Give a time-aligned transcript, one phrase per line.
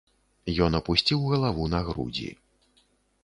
[0.67, 2.31] Ён апусціў галаву на грудзі.